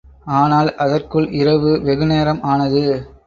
ஆனால், 0.35 0.75
அதற்குள் 0.75 1.27
இரவு 1.31 1.81
வெகுநேரம் 1.81 2.41
ஆனது. 2.43 2.83